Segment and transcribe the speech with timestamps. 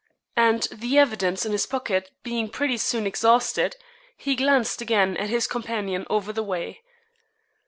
[0.35, 3.75] And the evidence in his pocket being pretty soon exhausted,
[4.17, 6.81] he glanced again at his companion over the way.